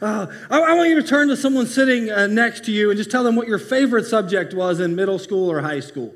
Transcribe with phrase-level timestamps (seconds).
[0.00, 2.96] Uh, I, I, want you to turn to someone sitting uh, next to you and
[2.96, 6.14] just tell them what your favorite subject was in middle school or high school.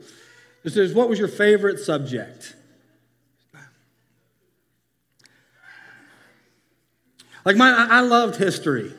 [0.62, 2.54] Just says, what was your favorite subject?
[7.44, 8.92] Like my, I, I loved history.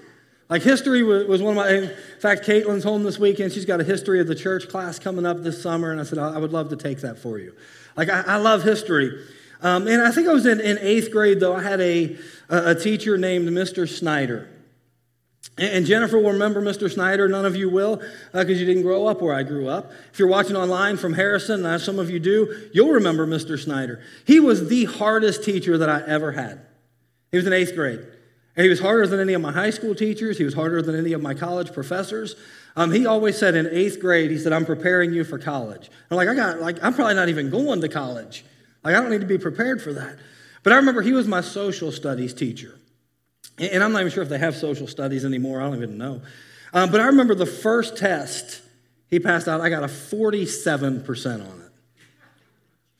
[0.49, 3.53] Like history was, was, one of my, in fact, Caitlin's home this weekend.
[3.53, 6.19] She's got a history of the church class coming up this summer, and I said,
[6.19, 7.55] I would love to take that for you.
[7.95, 9.25] Like I, I love history.
[9.61, 12.17] Um, and I think I was in, in eighth grade, though, I had a,
[12.49, 13.87] a teacher named Mr.
[13.87, 14.49] Snyder.
[15.57, 16.91] And Jennifer will remember Mr.
[16.91, 17.27] Snyder.
[17.27, 17.97] None of you will
[18.31, 19.91] because uh, you didn't grow up where I grew up.
[20.11, 23.59] If you're watching online from Harrison, some of you do, you'll remember Mr.
[23.59, 24.01] Snyder.
[24.25, 26.65] He was the hardest teacher that I ever had.
[27.29, 27.99] He was in eighth grade.
[28.55, 30.37] And he was harder than any of my high school teachers.
[30.37, 32.35] He was harder than any of my college professors.
[32.75, 35.89] Um, he always said in eighth grade, he said, I'm preparing you for college.
[36.09, 38.43] I'm like, I got, like, I'm probably not even going to college.
[38.83, 40.17] Like, I don't need to be prepared for that.
[40.63, 42.79] But I remember he was my social studies teacher.
[43.57, 45.61] And I'm not even sure if they have social studies anymore.
[45.61, 46.21] I don't even know.
[46.73, 48.61] Um, but I remember the first test
[49.13, 51.71] he passed out, I got a 47% on it.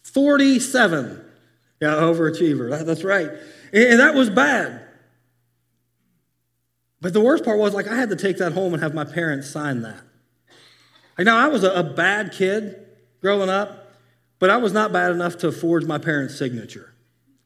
[0.04, 1.26] 47.
[1.82, 2.86] Yeah, overachiever.
[2.86, 3.30] That's right.
[3.74, 4.82] And that was bad.
[7.02, 9.06] But the worst part was, like, I had to take that home and have my
[9.06, 10.00] parents sign that.
[11.18, 12.86] Like, now, I was a, a bad kid
[13.20, 13.92] growing up,
[14.38, 16.93] but I was not bad enough to forge my parents' signature.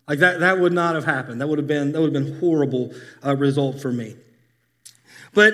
[0.08, 1.42] Like that, that would not have happened.
[1.42, 2.94] That would have been, that would have been horrible
[3.26, 4.16] uh, result for me.
[5.34, 5.54] But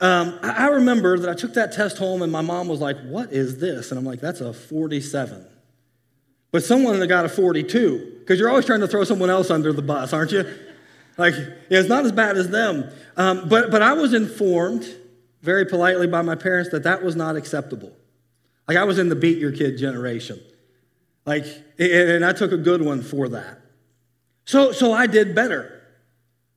[0.00, 3.32] um, I remember that I took that test home and my mom was like, What
[3.32, 3.90] is this?
[3.90, 5.46] And I'm like, That's a 47.
[6.52, 9.82] But someone got a 42 because you're always trying to throw someone else under the
[9.82, 10.44] bus, aren't you?
[11.16, 11.34] Like,
[11.68, 12.90] yeah, it's not as bad as them.
[13.16, 14.88] Um, but, but I was informed
[15.42, 17.92] very politely by my parents that that was not acceptable.
[18.66, 20.40] Like, I was in the beat your kid generation.
[21.26, 21.44] Like,
[21.78, 23.59] and I took a good one for that.
[24.50, 25.80] So, so I did better,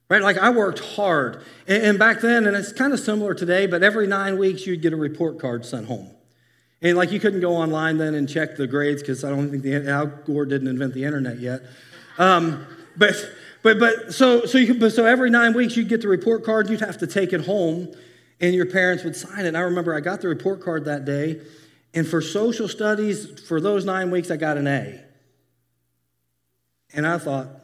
[0.09, 0.23] right?
[0.23, 1.43] Like I worked hard.
[1.67, 4.81] And, and back then, and it's kind of similar today, but every nine weeks you'd
[4.81, 6.09] get a report card sent home.
[6.81, 9.61] And like you couldn't go online then and check the grades because I don't think
[9.61, 11.61] the, Al Gore didn't invent the internet yet.
[12.17, 12.65] Um,
[12.97, 13.13] but
[13.61, 16.71] but but so so you but so every nine weeks you'd get the report card.
[16.71, 17.93] You'd have to take it home,
[18.41, 19.49] and your parents would sign it.
[19.49, 21.41] And I remember I got the report card that day,
[21.93, 24.99] and for social studies for those nine weeks I got an A.
[26.95, 27.62] And I thought,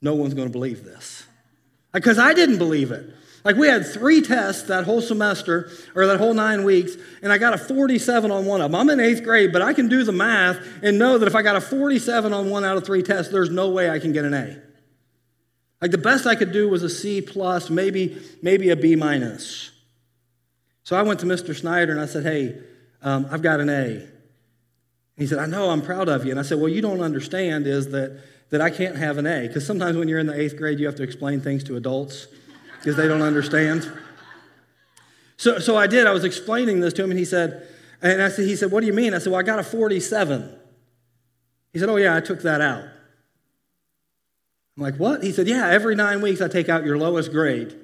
[0.00, 1.24] no one's going to believe this.
[1.92, 3.14] Because I didn't believe it.
[3.44, 7.38] Like we had three tests that whole semester, or that whole nine weeks, and I
[7.38, 8.80] got a 47 on one of them.
[8.80, 11.42] I'm in eighth grade, but I can do the math and know that if I
[11.42, 14.24] got a 47 on one out of three tests, there's no way I can get
[14.24, 14.60] an A.
[15.80, 19.70] Like the best I could do was a C plus, maybe, maybe a B minus.
[20.82, 21.54] So I went to Mr.
[21.54, 22.58] Snyder and I said, Hey,
[23.02, 24.06] um, I've got an A.
[25.16, 26.32] he said, I know, I'm proud of you.
[26.32, 28.20] And I said, Well, you don't understand is that
[28.50, 29.46] that I can't have an A.
[29.46, 32.28] Because sometimes when you're in the eighth grade, you have to explain things to adults
[32.78, 33.90] because they don't understand.
[35.36, 36.06] So, so I did.
[36.06, 37.68] I was explaining this to him, and he said,
[38.00, 39.14] and I said, he said, what do you mean?
[39.14, 40.56] I said, well, I got a 47.
[41.72, 42.84] He said, oh, yeah, I took that out.
[44.76, 45.22] I'm like, what?
[45.22, 47.74] He said, yeah, every nine weeks I take out your lowest grade.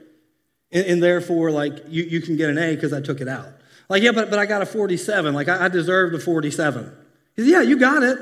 [0.70, 3.48] And, and therefore, like, you, you can get an A because I took it out.
[3.88, 5.34] Like, yeah, but, but I got a 47.
[5.34, 6.92] Like, I, I deserved a 47.
[7.36, 8.18] He said, yeah, you got it.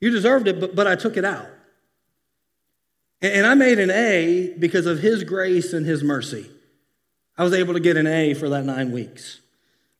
[0.00, 1.46] You deserved it, but, but I took it out.
[3.20, 6.50] And, and I made an A because of His grace and His mercy.
[7.36, 9.40] I was able to get an A for that nine weeks.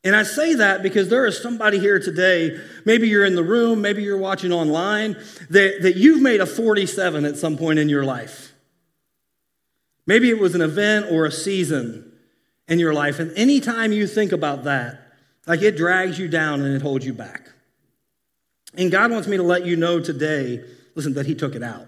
[0.04, 3.80] And I say that because there is somebody here today, maybe you're in the room,
[3.80, 5.16] maybe you're watching online,
[5.50, 8.52] that, that you've made a 47 at some point in your life.
[10.06, 12.12] Maybe it was an event or a season
[12.68, 13.18] in your life.
[13.18, 15.00] And anytime you think about that,
[15.46, 17.48] like it drags you down and it holds you back.
[18.74, 20.62] And God wants me to let you know today,
[20.94, 21.86] listen, that He took it out.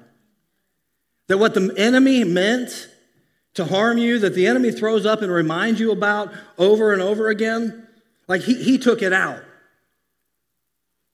[1.29, 2.89] That what the enemy meant
[3.55, 7.29] to harm you, that the enemy throws up and reminds you about over and over
[7.29, 7.87] again,
[8.29, 9.43] like He, he took it out.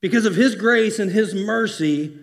[0.01, 2.17] Because of His grace and His mercy,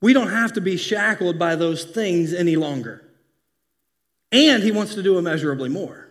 [0.00, 3.02] we don't have to be shackled by those things any longer.
[4.30, 6.08] And He wants to do immeasurably more.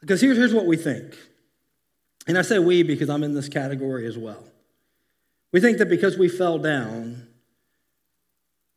[0.00, 1.16] Because here's, here's what we think
[2.30, 4.44] and I say we because I'm in this category as well.
[5.50, 7.26] We think that because we fell down,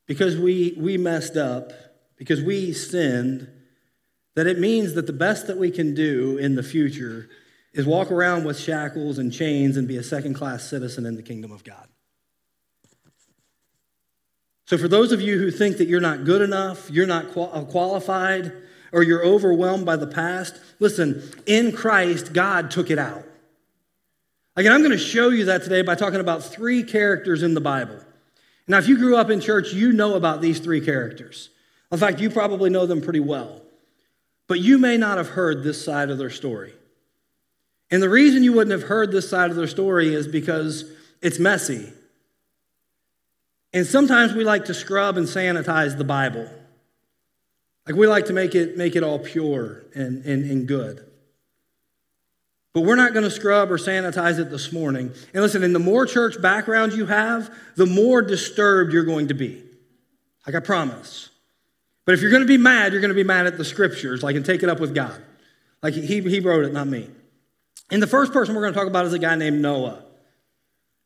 [0.07, 1.71] because we, we messed up,
[2.17, 3.47] because we sinned,
[4.33, 7.29] that it means that the best that we can do in the future
[7.73, 11.21] is walk around with shackles and chains and be a second class citizen in the
[11.21, 11.87] kingdom of God.
[14.65, 17.65] So, for those of you who think that you're not good enough, you're not uh,
[17.65, 18.51] qualified,
[18.91, 23.25] or you're overwhelmed by the past, listen, in Christ, God took it out.
[24.55, 27.61] Again, I'm going to show you that today by talking about three characters in the
[27.61, 27.99] Bible.
[28.67, 31.49] Now, if you grew up in church, you know about these three characters.
[31.91, 33.61] In fact, you probably know them pretty well.
[34.47, 36.73] But you may not have heard this side of their story.
[37.89, 40.91] And the reason you wouldn't have heard this side of their story is because
[41.21, 41.91] it's messy.
[43.73, 46.49] And sometimes we like to scrub and sanitize the Bible.
[47.87, 51.05] Like we like to make it, make it all pure and, and, and good.
[52.73, 55.11] But we're not going to scrub or sanitize it this morning.
[55.33, 59.35] And listen, and the more church background you have, the more disturbed you're going to
[59.35, 59.63] be.
[60.45, 61.29] Like I promise.
[62.05, 64.23] But if you're going to be mad, you're going to be mad at the scriptures,
[64.23, 65.21] like and take it up with God.
[65.81, 67.09] Like he, he wrote it, not me.
[67.91, 70.03] And the first person we're going to talk about is a guy named Noah.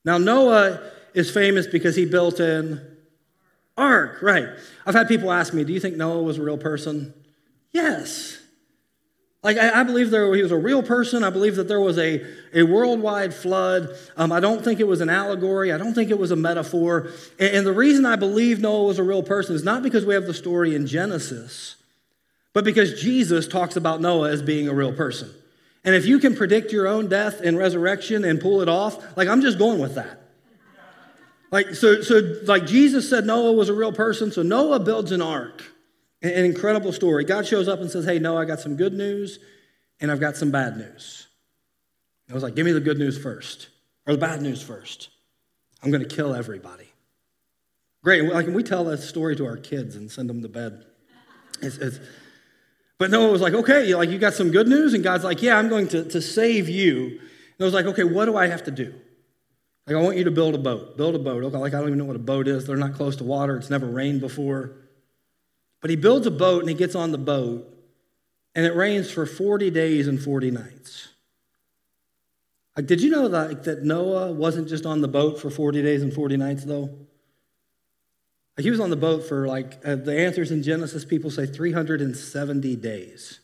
[0.06, 0.80] Now, Noah
[1.14, 2.98] is famous because he built an
[3.76, 4.48] ark, right?
[4.86, 7.14] I've had people ask me, do you think Noah was a real person?
[7.72, 8.40] Yes.
[9.48, 11.24] Like, I, I, believe there, he was a real person.
[11.24, 12.22] I believe that there was a,
[12.54, 13.88] a worldwide flood.
[14.18, 15.72] Um, I don't think it was an allegory.
[15.72, 17.12] I don't think it was a metaphor.
[17.40, 20.14] And, and the reason I believe Noah was a real person is not because we
[20.16, 21.78] have the story in Genesis,
[22.52, 25.30] but because Jesus talks about Noah as being a real person.
[25.86, 29.30] And if you can predict your own death and resurrection and pull it off, like,
[29.30, 30.24] I'm just going with that.
[31.52, 35.22] Like, so, so like Jesus said Noah was a real person, so Noah builds an
[35.22, 35.64] ark.
[36.22, 37.24] An incredible story.
[37.24, 39.40] God shows up and says, Hey, no, I got some good news
[40.00, 41.28] and I've got some bad news.
[42.30, 43.70] I was like, Give me the good news first,
[44.06, 45.10] or the bad news first.
[45.84, 46.88] I'm going to kill everybody.
[48.04, 48.24] Great.
[48.24, 50.86] Like, we tell that story to our kids and send them to bed.
[51.62, 52.00] It's, it's,
[52.98, 54.96] but Noah was like, Okay, like, you got some good news?
[54.96, 57.10] And God's like, Yeah, I'm going to, to save you.
[57.10, 58.94] And I was like, Okay, what do I have to do?
[59.86, 60.98] Like, I want you to build a boat.
[60.98, 61.44] Build a boat.
[61.44, 62.66] Okay, like, I don't even know what a boat is.
[62.66, 63.56] They're not close to water.
[63.56, 64.74] It's never rained before.
[65.82, 67.68] But he builds a boat and he gets on the boat,
[68.56, 71.10] and it rains for 40 days and 40 nights.
[72.76, 76.04] Like, did you know that, that Noah wasn't just on the boat for 40 days
[76.04, 76.90] and 40 nights, though?
[78.56, 81.48] Like, he was on the boat for, like, uh, the answers in Genesis, people say
[81.48, 83.40] 370 days.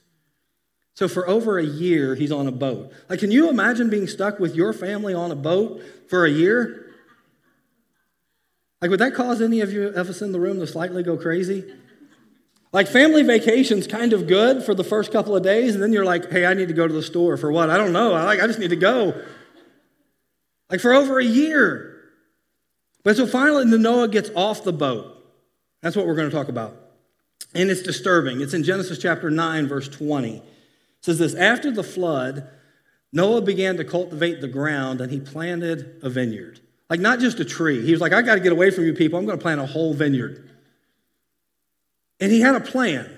[0.95, 2.94] So, for over a year, he's on a boat.
[3.09, 6.91] Like, can you imagine being stuck with your family on a boat for a year?
[8.81, 11.18] Like, would that cause any of you of us in the room to slightly go
[11.18, 11.74] crazy?
[12.73, 16.03] Like family vacation's kind of good for the first couple of days, and then you're
[16.03, 17.69] like, hey, I need to go to the store for what?
[17.69, 18.13] I don't know.
[18.13, 19.23] I like I just need to go.
[20.71, 21.91] Like for over a year.
[23.03, 25.23] But so finally Noah gets off the boat.
[25.81, 26.75] That's what we're going to talk about.
[27.53, 28.41] And it's disturbing.
[28.41, 30.37] It's in Genesis chapter 9, verse 20.
[30.37, 30.43] It
[31.01, 32.49] says this after the flood,
[33.11, 36.61] Noah began to cultivate the ground and he planted a vineyard.
[36.89, 37.85] Like not just a tree.
[37.85, 39.19] He was like, I got to get away from you people.
[39.19, 40.49] I'm going to plant a whole vineyard.
[42.23, 43.17] And he had a plan.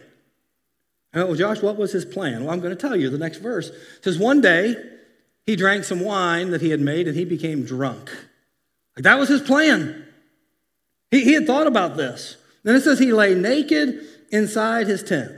[1.13, 2.43] Oh, well, Josh, what was his plan?
[2.43, 3.11] Well, I'm going to tell you.
[3.11, 4.75] The next verse it says, One day
[5.45, 8.09] he drank some wine that he had made and he became drunk.
[8.97, 10.07] Like that was his plan.
[11.11, 12.37] He, he had thought about this.
[12.63, 15.33] Then it says he lay naked inside his tent.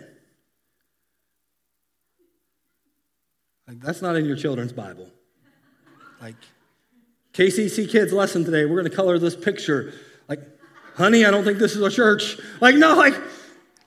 [3.67, 5.09] Like, that's not in your children's Bible.
[6.21, 6.35] Like,
[7.33, 9.93] KCC Kids lesson today, we're going to color this picture.
[10.29, 10.39] Like,
[10.95, 12.39] honey, I don't think this is a church.
[12.61, 13.15] Like, no, like,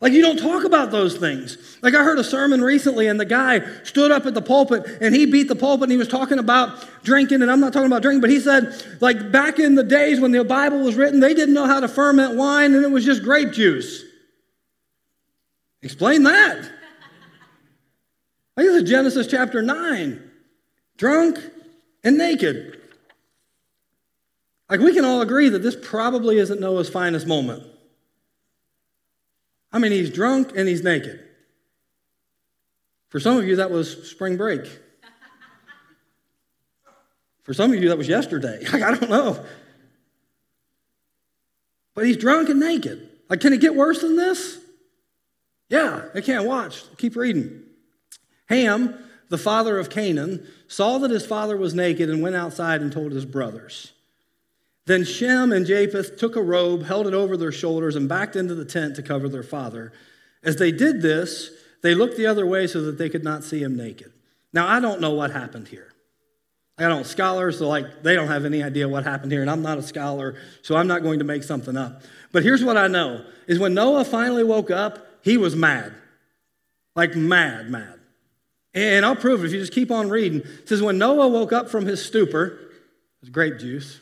[0.00, 1.78] like, you don't talk about those things.
[1.82, 5.14] Like, I heard a sermon recently, and the guy stood up at the pulpit and
[5.14, 7.42] he beat the pulpit and he was talking about drinking.
[7.42, 10.32] And I'm not talking about drinking, but he said, like, back in the days when
[10.32, 13.22] the Bible was written, they didn't know how to ferment wine and it was just
[13.22, 14.02] grape juice.
[15.82, 16.70] Explain that.
[18.56, 20.30] I think it's Genesis chapter 9.
[20.96, 21.38] Drunk
[22.04, 22.80] and naked.
[24.70, 27.64] Like, we can all agree that this probably isn't Noah's finest moment.
[29.72, 31.20] I mean, he's drunk and he's naked.
[33.08, 34.66] For some of you, that was spring break.
[37.42, 38.64] For some of you, that was yesterday.
[38.72, 39.44] I don't know.
[41.94, 43.08] But he's drunk and naked.
[43.28, 44.58] Like, can it get worse than this?
[45.68, 46.82] Yeah, I can't watch.
[46.96, 47.62] Keep reading.
[48.48, 48.98] Ham,
[49.28, 53.12] the father of Canaan, saw that his father was naked and went outside and told
[53.12, 53.92] his brothers.
[54.86, 58.54] Then Shem and Japheth took a robe, held it over their shoulders, and backed into
[58.54, 59.92] the tent to cover their father.
[60.42, 61.50] As they did this,
[61.82, 64.12] they looked the other way so that they could not see him naked.
[64.52, 65.92] Now, I don't know what happened here.
[66.78, 69.76] I don't scholars, like they don't have any idea what happened here, and I'm not
[69.76, 72.02] a scholar, so I'm not going to make something up.
[72.32, 75.92] But here's what I know is when Noah finally woke up, he was mad.
[76.96, 78.00] Like mad, mad.
[78.72, 80.40] And I'll prove it if you just keep on reading.
[80.40, 84.00] It says, when Noah woke up from his stupor, it was grape juice,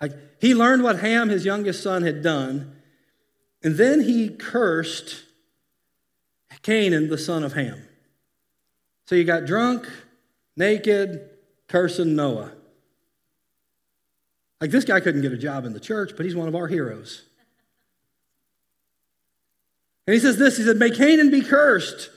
[0.00, 2.76] like he learned what Ham, his youngest son, had done,
[3.62, 5.24] and then he cursed
[6.62, 7.82] Canaan, the son of Ham.
[9.06, 9.88] So you got drunk,
[10.56, 11.28] naked,
[11.68, 12.52] cursing Noah.
[14.60, 16.66] Like this guy couldn't get a job in the church, but he's one of our
[16.66, 17.22] heroes.
[20.06, 22.10] And he says this He said, May Canaan be cursed.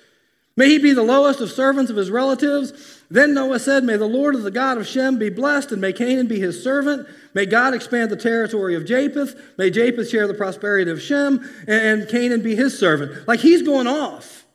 [0.56, 3.02] May he be the lowest of servants of his relatives.
[3.10, 5.94] Then Noah said, May the Lord of the God of Shem be blessed, and may
[5.94, 7.08] Canaan be his servant.
[7.34, 9.36] May God expand the territory of Japheth.
[9.58, 13.28] May Japheth share the prosperity of Shem, and Canaan be his servant.
[13.28, 14.46] Like he's going off.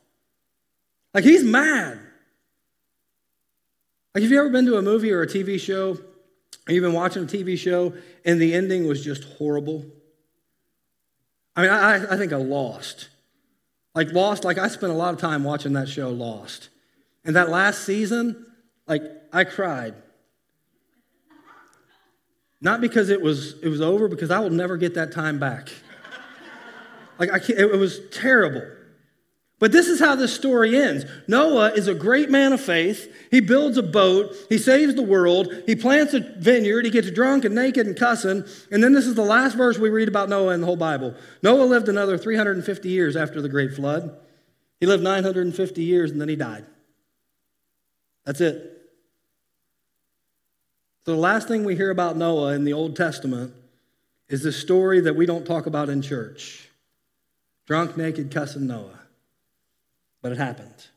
[1.13, 1.99] Like he's mad.
[4.15, 5.97] Like, have you ever been to a movie or a TV show,
[6.67, 7.93] or you've been watching a TV show,
[8.25, 9.85] and the ending was just horrible?
[11.55, 13.09] I mean, I, I think I lost.
[13.95, 16.69] Like Lost, like I spent a lot of time watching that show Lost.
[17.25, 18.45] And that last season,
[18.87, 19.03] like
[19.33, 19.95] I cried.
[22.61, 25.69] Not because it was it was over, because I will never get that time back.
[27.17, 28.63] Like I can't, it was terrible.
[29.59, 31.05] But this is how this story ends.
[31.27, 33.13] Noah is a great man of faith.
[33.29, 34.33] He builds a boat.
[34.47, 35.53] He saves the world.
[35.65, 36.85] He plants a vineyard.
[36.85, 38.45] He gets drunk and naked and cussing.
[38.71, 41.13] And then this is the last verse we read about Noah in the whole Bible.
[41.43, 44.17] Noah lived another 350 years after the great flood.
[44.79, 46.65] He lived 950 years and then he died.
[48.25, 48.77] That's it.
[51.05, 53.53] So the last thing we hear about Noah in the Old Testament
[54.29, 56.69] is the story that we don't talk about in church
[57.65, 58.98] drunk, naked, cussing Noah
[60.21, 60.87] but it happened.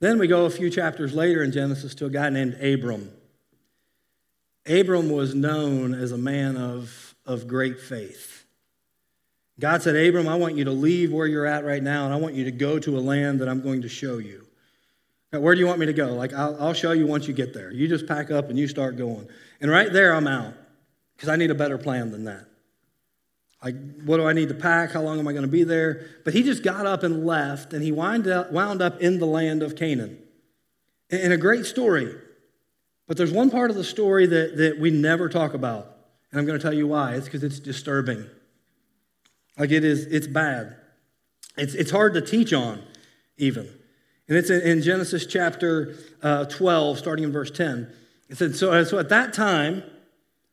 [0.00, 3.10] Then we go a few chapters later in Genesis to a guy named Abram.
[4.66, 8.44] Abram was known as a man of, of great faith.
[9.58, 12.18] God said, Abram, I want you to leave where you're at right now, and I
[12.18, 14.46] want you to go to a land that I'm going to show you.
[15.32, 16.12] Now, where do you want me to go?
[16.12, 17.72] Like, I'll, I'll show you once you get there.
[17.72, 19.28] You just pack up and you start going.
[19.60, 20.54] And right there, I'm out
[21.16, 22.44] because I need a better plan than that.
[23.62, 24.92] Like, what do I need to pack?
[24.92, 26.06] How long am I going to be there?
[26.24, 29.26] But he just got up and left, and he wound up, wound up in the
[29.26, 30.18] land of Canaan.
[31.10, 32.14] And a great story.
[33.06, 35.96] But there's one part of the story that, that we never talk about.
[36.30, 37.14] And I'm going to tell you why.
[37.14, 38.26] It's because it's disturbing.
[39.58, 40.76] Like, it is, it's bad.
[41.56, 42.82] It's, it's hard to teach on,
[43.38, 43.72] even.
[44.28, 47.90] And it's in, in Genesis chapter uh, 12, starting in verse 10.
[48.28, 49.82] It said, so, so at that time,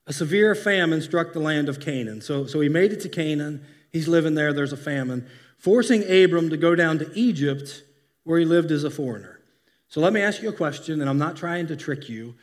[0.06, 2.22] a severe famine struck the land of Canaan.
[2.22, 3.66] So, so he made it to Canaan.
[3.92, 4.52] He's living there.
[4.52, 7.84] There's a famine, forcing Abram to go down to Egypt
[8.24, 9.40] where he lived as a foreigner.
[9.88, 12.36] So let me ask you a question, and I'm not trying to trick you.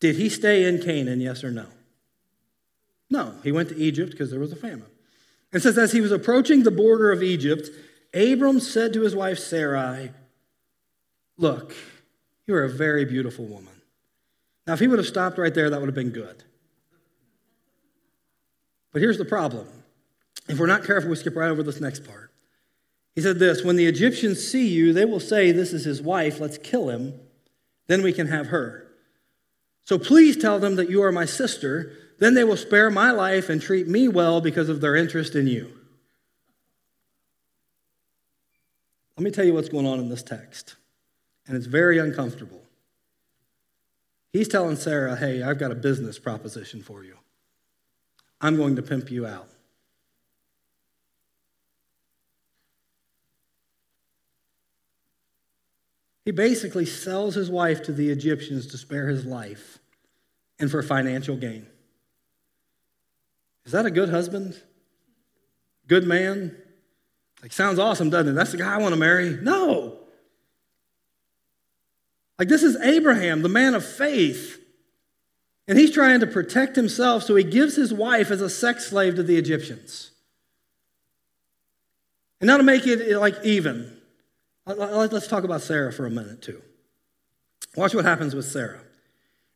[0.00, 1.66] Did he stay in Canaan, yes or no?
[3.10, 4.90] No, he went to Egypt because there was a famine.
[5.52, 7.70] It says, as he was approaching the border of Egypt,
[8.12, 10.10] Abram said to his wife Sarai,
[11.36, 11.74] Look,
[12.46, 13.80] you are a very beautiful woman.
[14.66, 16.42] Now, if he would have stopped right there, that would have been good.
[18.94, 19.66] But here's the problem.
[20.48, 22.30] If we're not careful, we skip right over this next part.
[23.14, 26.40] He said this When the Egyptians see you, they will say, This is his wife,
[26.40, 27.12] let's kill him,
[27.88, 28.86] then we can have her.
[29.82, 33.48] So please tell them that you are my sister, then they will spare my life
[33.48, 35.72] and treat me well because of their interest in you.
[39.16, 40.76] Let me tell you what's going on in this text,
[41.48, 42.62] and it's very uncomfortable.
[44.32, 47.16] He's telling Sarah, Hey, I've got a business proposition for you.
[48.44, 49.48] I'm going to pimp you out.
[56.26, 59.78] He basically sells his wife to the Egyptians to spare his life
[60.58, 61.66] and for financial gain.
[63.64, 64.60] Is that a good husband?
[65.86, 66.54] Good man?
[67.40, 68.34] Like, sounds awesome, doesn't it?
[68.34, 69.38] That's the guy I want to marry.
[69.40, 70.00] No.
[72.38, 74.63] Like, this is Abraham, the man of faith.
[75.66, 79.16] And he's trying to protect himself, so he gives his wife as a sex slave
[79.16, 80.10] to the Egyptians.
[82.40, 83.96] And now to make it like even,
[84.66, 86.60] let's talk about Sarah for a minute too.
[87.76, 88.80] Watch what happens with Sarah.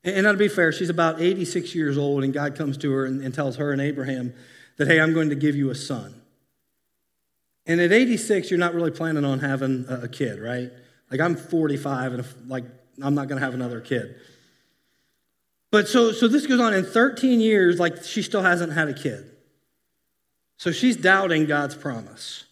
[0.02, 3.04] And now to be fair, she's about 86 years old, and God comes to her
[3.04, 4.32] and, tells her and Abraham
[4.78, 6.14] that, hey, I'm going to give you a son.
[7.66, 10.70] And at 86, you're not really planning on having a kid, right?
[11.10, 12.64] Like I'm 45, and if, like
[13.02, 14.16] I'm not going to have another kid.
[15.70, 18.94] But so, so this goes on in 13 years, like she still hasn't had a
[18.94, 19.30] kid.
[20.56, 22.44] So she's doubting God's promise.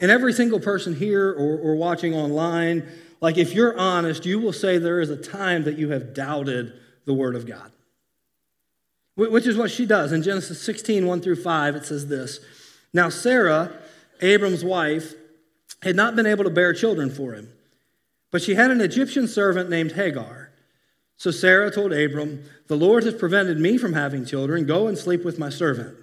[0.00, 2.88] And every single person here or, or watching online,
[3.20, 6.72] like if you're honest, you will say there is a time that you have doubted
[7.04, 7.70] the word of God.
[9.16, 10.12] Which is what she does.
[10.12, 12.40] In Genesis 16, 1 through 5, it says this
[12.94, 13.70] Now Sarah,
[14.22, 15.14] Abram's wife,
[15.82, 17.52] had not been able to bear children for him,
[18.30, 20.49] but she had an Egyptian servant named Hagar.
[21.20, 24.64] So Sarah told Abram, The Lord has prevented me from having children.
[24.64, 25.94] Go and sleep with my servant.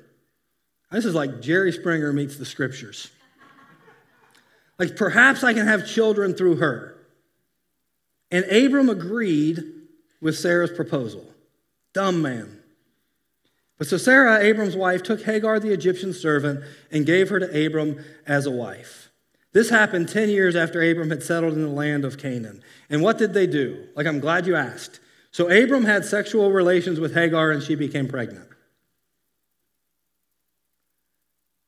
[0.91, 3.09] This is like Jerry Springer meets the scriptures.
[4.77, 6.99] Like, perhaps I can have children through her.
[8.29, 9.63] And Abram agreed
[10.21, 11.25] with Sarah's proposal.
[11.93, 12.59] Dumb man.
[13.79, 18.05] But so Sarah, Abram's wife, took Hagar, the Egyptian servant, and gave her to Abram
[18.27, 19.09] as a wife.
[19.51, 22.61] This happened 10 years after Abram had settled in the land of Canaan.
[22.87, 23.87] And what did they do?
[23.95, 24.99] Like, I'm glad you asked.
[25.37, 28.49] So Abram had sexual relations with Hagar and she became pregnant.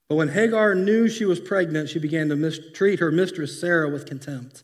[0.08, 4.08] But when Hagar knew she was pregnant, she began to mistreat her mistress Sarah with
[4.08, 4.64] contempt.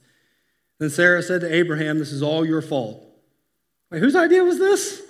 [0.80, 3.06] Then Sarah said to Abraham, This is all your fault.
[3.92, 5.04] Wait, whose idea was this?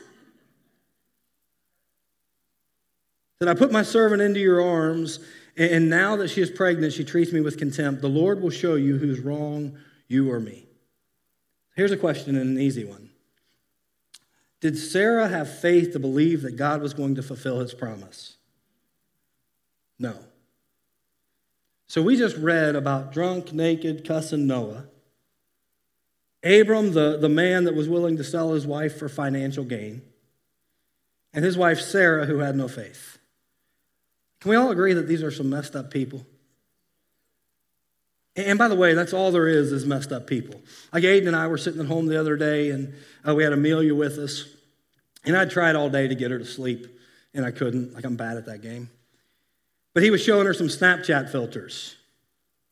[3.39, 5.19] That I put my servant into your arms,
[5.55, 8.01] and now that she is pregnant, she treats me with contempt.
[8.01, 9.77] The Lord will show you who's wrong,
[10.09, 10.67] you or me.
[11.77, 13.04] Here's a question and an easy one
[14.61, 18.37] Did Sarah have faith to believe that God was going to fulfill his promise?
[19.99, 20.17] No.
[21.87, 24.85] So we just read about drunk, naked, cussing Noah.
[26.43, 30.03] Abram, the, the man that was willing to sell his wife for financial gain,
[31.33, 33.17] and his wife Sarah, who had no faith.
[34.39, 36.25] Can we all agree that these are some messed up people?
[38.35, 40.61] And by the way, that's all there is is messed up people.
[40.91, 42.93] Like Aiden and I were sitting at home the other day, and
[43.27, 44.45] uh, we had Amelia with us,
[45.25, 46.99] and I tried all day to get her to sleep,
[47.33, 47.93] and I couldn't.
[47.93, 48.89] Like I'm bad at that game.
[49.93, 51.95] But he was showing her some Snapchat filters,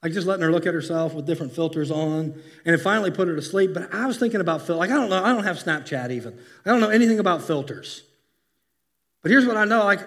[0.02, 3.30] like just letting her look at herself with different filters on, and it finally put
[3.30, 3.74] her to sleep.
[3.74, 4.80] But I was thinking about filters.
[4.80, 6.38] Like I don't know, I don't have Snapchat even.
[6.66, 8.04] I don't know anything about filters.
[9.22, 10.02] But here's what I know: like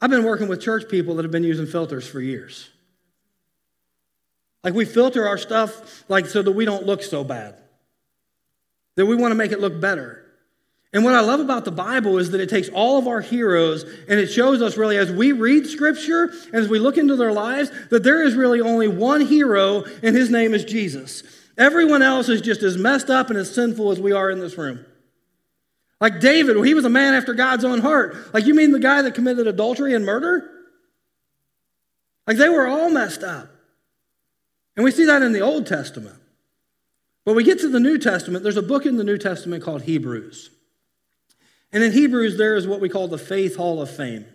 [0.00, 2.70] I've been working with church people that have been using filters for years.
[4.64, 7.56] Like we filter our stuff like so that we don't look so bad.
[8.96, 10.22] That we want to make it look better.
[10.94, 13.82] And what I love about the Bible is that it takes all of our heroes
[13.82, 17.32] and it shows us really as we read scripture and as we look into their
[17.32, 21.24] lives that there is really only one hero and his name is Jesus.
[21.58, 24.56] Everyone else is just as messed up and as sinful as we are in this
[24.56, 24.84] room.
[26.00, 28.34] Like David, well, he was a man after God's own heart.
[28.34, 30.50] Like, you mean the guy that committed adultery and murder?
[32.26, 33.53] Like, they were all messed up.
[34.76, 36.16] And we see that in the Old Testament.
[37.24, 39.62] But when we get to the New Testament, there's a book in the New Testament
[39.62, 40.50] called Hebrews.
[41.72, 44.26] And in Hebrews, there is what we call the Faith Hall of Fame.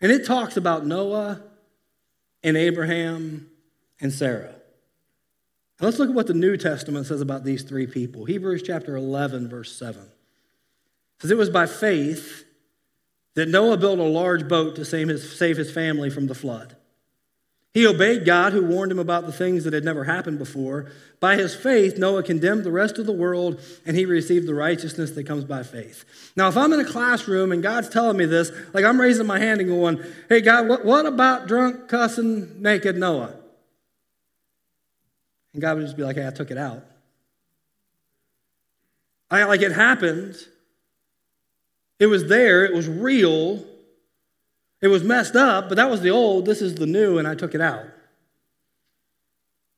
[0.00, 1.42] And it talks about Noah
[2.42, 3.48] and Abraham
[4.00, 4.54] and Sarah.
[5.80, 8.24] let's look at what the New Testament says about these three people.
[8.24, 10.08] Hebrews chapter 11, verse 7
[11.20, 12.44] says it was by faith
[13.34, 16.76] that Noah built a large boat to save his, save his family from the flood.
[17.74, 20.90] He obeyed God, who warned him about the things that had never happened before.
[21.20, 25.10] By his faith, Noah condemned the rest of the world, and he received the righteousness
[25.12, 26.04] that comes by faith.
[26.34, 29.38] Now, if I'm in a classroom and God's telling me this, like I'm raising my
[29.38, 33.34] hand and going, Hey, God, what, what about drunk, cussing, naked Noah?
[35.52, 36.84] And God would just be like, Hey, I took it out.
[39.30, 40.36] I, like it happened,
[41.98, 43.62] it was there, it was real,
[44.80, 47.34] it was messed up, but that was the old, this is the new, and I
[47.34, 47.86] took it out.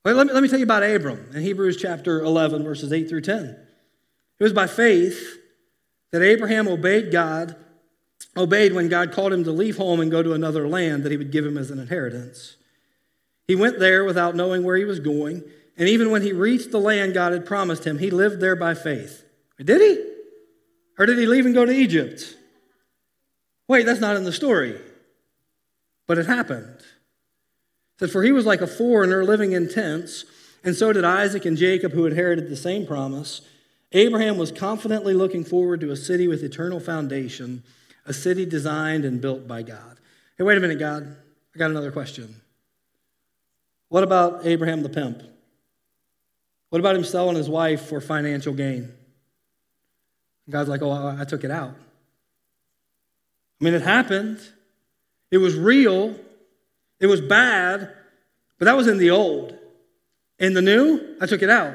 [0.04, 3.22] let, me, let me tell you about Abram in Hebrews chapter 11, verses 8 through
[3.22, 3.44] 10.
[4.38, 5.38] It was by faith
[6.12, 7.56] that Abraham obeyed God,
[8.36, 11.18] obeyed when God called him to leave home and go to another land that he
[11.18, 12.56] would give him as an inheritance.
[13.46, 15.42] He went there without knowing where he was going,
[15.76, 18.74] and even when he reached the land God had promised him, he lived there by
[18.74, 19.24] faith.
[19.58, 20.04] Did he?
[20.98, 22.36] Or did he leave and go to Egypt?
[23.66, 24.78] Wait, that's not in the story.
[26.10, 26.76] But it happened.
[28.00, 30.24] Said, For he was like a foreigner living in tents,
[30.64, 33.42] and so did Isaac and Jacob, who inherited the same promise.
[33.92, 37.62] Abraham was confidently looking forward to a city with eternal foundation,
[38.06, 40.00] a city designed and built by God.
[40.36, 41.14] Hey, wait a minute, God.
[41.54, 42.40] I got another question.
[43.88, 45.22] What about Abraham the pimp?
[46.70, 48.92] What about him selling his wife for financial gain?
[50.48, 51.76] God's like, oh, I took it out.
[53.60, 54.40] I mean, it happened.
[55.30, 56.16] It was real.
[56.98, 57.92] It was bad,
[58.58, 59.56] but that was in the old.
[60.38, 61.74] In the new, I took it out.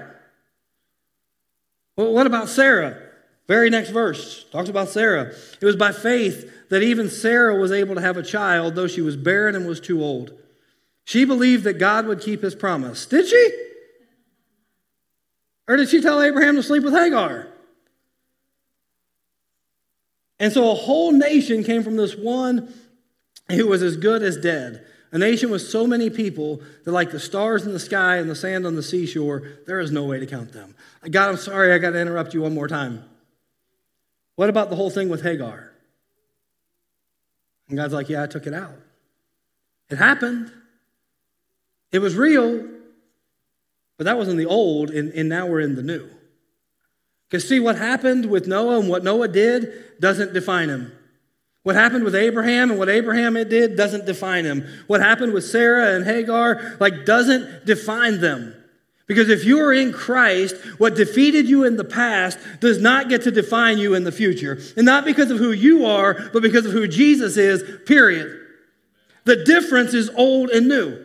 [1.95, 3.01] Well, what about Sarah?
[3.47, 5.33] Very next verse talks about Sarah.
[5.61, 9.01] It was by faith that even Sarah was able to have a child, though she
[9.01, 10.33] was barren and was too old.
[11.03, 13.05] She believed that God would keep his promise.
[13.05, 13.49] Did she?
[15.67, 17.47] Or did she tell Abraham to sleep with Hagar?
[20.39, 22.73] And so a whole nation came from this one
[23.49, 24.85] who was as good as dead.
[25.11, 28.35] A nation with so many people that, like the stars in the sky and the
[28.35, 30.75] sand on the seashore, there is no way to count them.
[31.03, 33.05] Uh, God, I'm sorry, I got to interrupt you one more time.
[34.35, 35.71] What about the whole thing with Hagar?
[37.69, 38.75] And God's like, Yeah, I took it out.
[39.89, 40.51] It happened.
[41.91, 42.67] It was real,
[43.97, 46.09] but that was in the old, and, and now we're in the new.
[47.29, 50.91] Because, see, what happened with Noah and what Noah did doesn't define him.
[51.65, 54.67] What happened with Abraham and what Abraham did doesn't define him.
[54.85, 58.53] What happened with Sarah and Hagar like doesn't define them.
[59.07, 63.23] Because if you are in Christ, what defeated you in the past does not get
[63.23, 64.59] to define you in the future.
[64.77, 68.39] And not because of who you are, but because of who Jesus is, period.
[69.23, 71.03] The difference is old and new.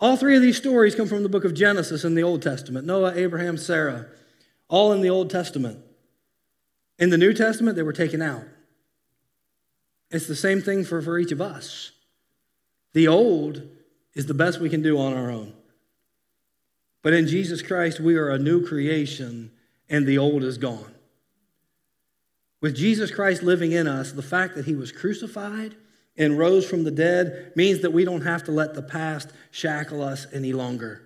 [0.00, 2.86] All three of these stories come from the book of Genesis in the Old Testament
[2.86, 4.06] Noah, Abraham, Sarah,
[4.70, 5.78] all in the Old Testament.
[6.98, 8.44] In the New Testament, they were taken out.
[10.12, 11.90] It's the same thing for, for each of us.
[12.92, 13.62] The old
[14.14, 15.54] is the best we can do on our own.
[17.02, 19.50] But in Jesus Christ, we are a new creation
[19.88, 20.94] and the old is gone.
[22.60, 25.74] With Jesus Christ living in us, the fact that he was crucified
[26.16, 30.02] and rose from the dead means that we don't have to let the past shackle
[30.02, 31.02] us any longer.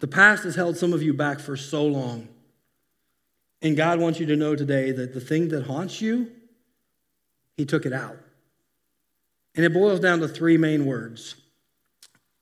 [0.00, 2.28] The past has held some of you back for so long.
[3.60, 6.32] And God wants you to know today that the thing that haunts you,
[7.56, 8.16] he took it out.
[9.54, 11.36] And it boils down to three main words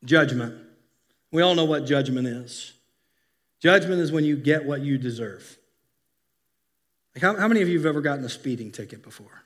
[0.04, 0.54] judgment.
[1.32, 2.72] We all know what judgment is.
[3.60, 5.58] Judgment is when you get what you deserve.
[7.14, 9.42] Like how, how many of you have ever gotten a speeding ticket before?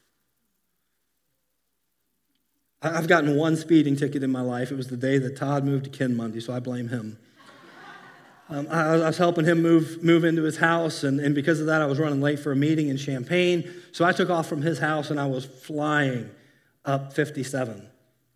[2.80, 4.70] I've gotten one speeding ticket in my life.
[4.70, 7.18] It was the day that Todd moved to Ken Kinmundy, so I blame him.
[8.50, 11.80] Um, I, was helping him move, move into his house, and, and because of that,
[11.80, 13.70] I was running late for a meeting in Champaign.
[13.92, 16.30] So I took off from his house and I was flying
[16.84, 17.88] up 57.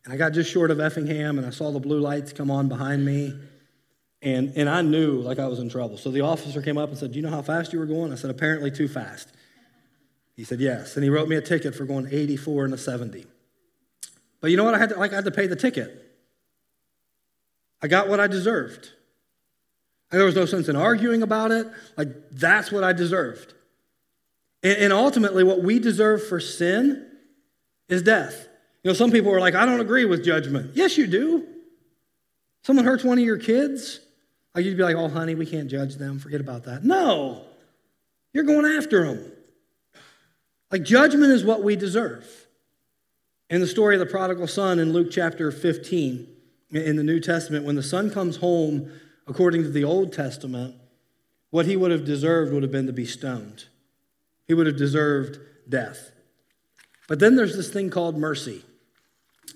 [0.04, 2.68] And I got just short of Effingham, and I saw the blue lights come on
[2.68, 3.34] behind me.
[4.22, 5.98] And, and I knew like I was in trouble.
[5.98, 8.10] So the officer came up and said, Do you know how fast you were going?
[8.12, 9.28] I said, Apparently too fast.
[10.34, 10.96] He said, Yes.
[10.96, 13.26] And he wrote me a ticket for going 84 and a 70.
[14.40, 14.74] But you know what?
[14.74, 16.04] I had to, like, I had to pay the ticket.
[17.82, 18.92] I got what I deserved.
[20.10, 21.66] And there was no sense in arguing about it.
[21.96, 23.52] Like, that's what I deserved.
[24.62, 27.06] And, and ultimately, what we deserve for sin
[27.88, 28.48] is death.
[28.82, 30.70] You know, some people are like, I don't agree with judgment.
[30.74, 31.46] Yes, you do.
[32.62, 34.00] Someone hurts one of your kids,
[34.54, 36.18] like you'd be like, oh, honey, we can't judge them.
[36.18, 36.84] Forget about that.
[36.84, 37.42] No,
[38.32, 39.32] you're going after them.
[40.70, 42.26] Like, judgment is what we deserve.
[43.50, 46.28] In the story of the prodigal son in Luke chapter 15,
[46.70, 48.90] in the New Testament, when the son comes home,
[49.28, 50.74] according to the Old Testament,
[51.50, 53.66] what he would have deserved would have been to be stoned.
[54.46, 55.38] He would have deserved
[55.68, 56.10] death.
[57.06, 58.64] But then there's this thing called mercy.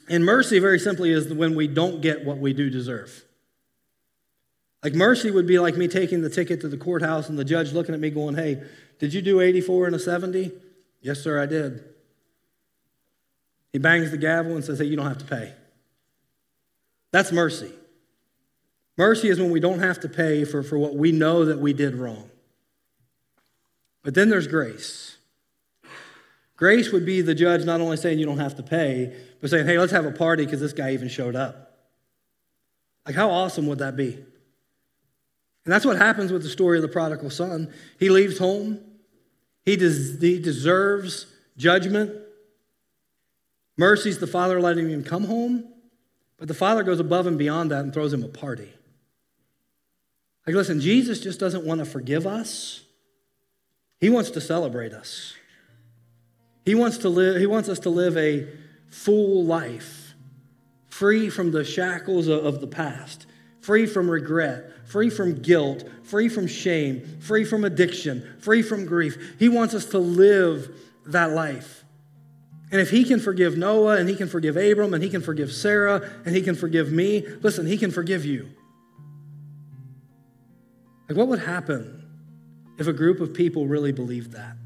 [0.08, 3.24] And mercy, very simply, is when we don't get what we do deserve.
[4.82, 7.72] Like mercy would be like me taking the ticket to the courthouse and the judge
[7.72, 8.62] looking at me going, Hey,
[8.98, 10.52] did you do 84 and a 70?
[11.00, 11.84] Yes, sir, I did.
[13.72, 15.54] He bangs the gavel and says, Hey, you don't have to pay.
[17.12, 17.72] That's mercy.
[18.96, 21.72] Mercy is when we don't have to pay for, for what we know that we
[21.72, 22.30] did wrong.
[24.02, 25.16] But then there's grace.
[26.56, 29.66] Grace would be the judge not only saying you don't have to pay, but saying,
[29.66, 31.76] hey, let's have a party because this guy even showed up.
[33.06, 34.12] Like, how awesome would that be?
[35.64, 37.72] And that's what happens with the story of the prodigal son.
[37.98, 38.80] He leaves home,
[39.64, 41.26] he, des- he deserves
[41.56, 42.12] judgment.
[43.76, 45.64] Mercy's the father letting him come home,
[46.36, 48.72] but the father goes above and beyond that and throws him a party.
[50.46, 52.82] Like, listen, Jesus just doesn't want to forgive us,
[54.00, 55.34] he wants to celebrate us.
[56.64, 58.46] He wants, to live, he wants us to live a
[58.88, 60.14] full life,
[60.88, 63.26] free from the shackles of, the past,
[63.60, 69.34] free from regret, free from guilt, free from shame, free from addiction, free from grief.
[69.38, 70.72] He wants us to live
[71.06, 71.84] that life.
[72.70, 75.52] And if he can forgive Noah and he can forgive Abram and he can forgive
[75.52, 78.48] Sarah and he can forgive me, listen, he can forgive you.
[81.08, 82.04] Like, what would happen
[82.78, 84.56] if a group of people really believed that?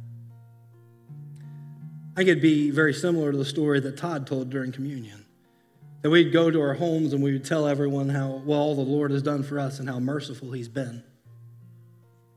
[2.16, 5.26] I it'd be very similar to the story that Todd told during communion.
[6.00, 9.10] That we'd go to our homes and we would tell everyone how well the Lord
[9.10, 11.02] has done for us and how merciful He's been.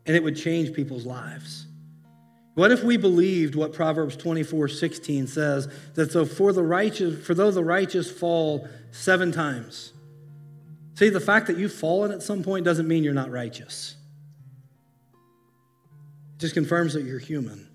[0.05, 1.65] And it would change people's lives.
[2.55, 7.33] What if we believed what Proverbs 24, 16 says, that so for the righteous, for
[7.33, 9.93] though the righteous fall seven times.
[10.99, 13.95] See, the fact that you've fallen at some point doesn't mean you're not righteous.
[16.35, 17.69] It just confirms that you're human.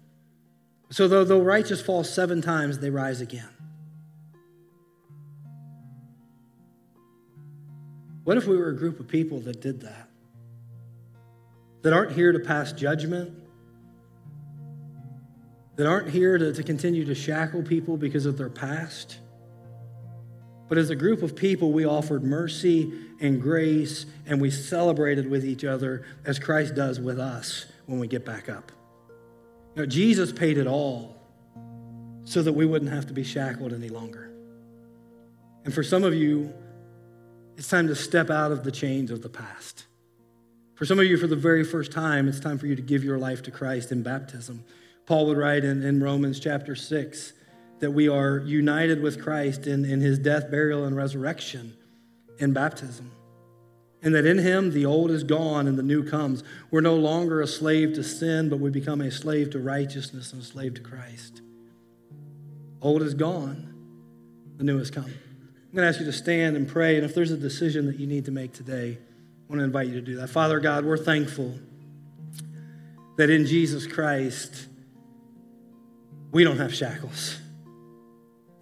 [0.90, 3.48] So though the righteous fall seven times, they rise again.
[8.24, 10.10] What if we were a group of people that did that?
[11.80, 13.32] That aren't here to pass judgment,
[15.76, 19.16] that aren't here to, to continue to shackle people because of their past.
[20.74, 25.44] But as a group of people, we offered mercy and grace, and we celebrated with
[25.44, 28.72] each other as Christ does with us when we get back up.
[29.76, 31.16] You know, Jesus paid it all
[32.24, 34.32] so that we wouldn't have to be shackled any longer.
[35.64, 36.52] And for some of you,
[37.56, 39.86] it's time to step out of the chains of the past.
[40.74, 43.04] For some of you, for the very first time, it's time for you to give
[43.04, 44.64] your life to Christ in baptism.
[45.06, 47.32] Paul would write in, in Romans chapter 6
[47.84, 51.76] that we are united with Christ in, in his death, burial, and resurrection
[52.38, 53.10] in baptism.
[54.02, 56.42] And that in him the old is gone and the new comes.
[56.70, 60.40] We're no longer a slave to sin, but we become a slave to righteousness and
[60.40, 61.42] a slave to Christ.
[62.80, 63.74] Old is gone,
[64.56, 65.04] the new has come.
[65.04, 66.96] I'm going to ask you to stand and pray.
[66.96, 69.88] And if there's a decision that you need to make today, I want to invite
[69.88, 70.30] you to do that.
[70.30, 71.54] Father God, we're thankful
[73.18, 74.68] that in Jesus Christ,
[76.32, 77.40] we don't have shackles.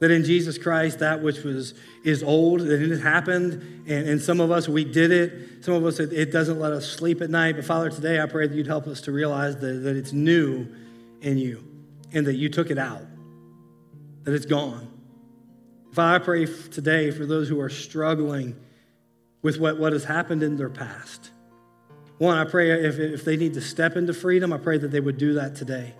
[0.02, 4.40] That in Jesus Christ, that which was is old, that it happened, and, and some
[4.40, 5.64] of us we did it.
[5.64, 7.54] Some of us it, it, doesn't let us sleep at night.
[7.54, 10.66] But Father, today I pray that you'd help us to realize that, that it's new
[11.20, 11.64] in you
[12.12, 13.02] and that you took it out,
[14.24, 14.88] that it's gone.
[15.92, 18.56] Father, I pray today for those who are struggling
[19.40, 21.30] with what, what has happened in their past.
[22.18, 24.98] One, I pray if, if they need to step into freedom, I pray that they
[24.98, 25.94] would do that today.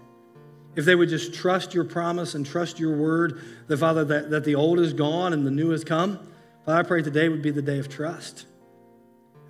[0.75, 4.45] If they would just trust your promise and trust your word, the Father, that, that
[4.45, 6.19] the old is gone and the new has come,
[6.65, 8.47] Father, I pray today would be the day of trust.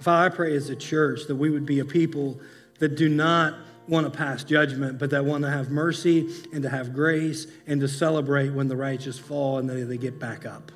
[0.00, 2.40] Father, I pray as a church that we would be a people
[2.80, 3.54] that do not
[3.86, 7.80] want to pass judgment, but that want to have mercy and to have grace and
[7.80, 10.72] to celebrate when the righteous fall and they, they get back up.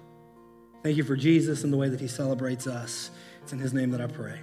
[0.83, 3.11] Thank you for Jesus and the way that he celebrates us.
[3.43, 4.41] It's in his name that I pray.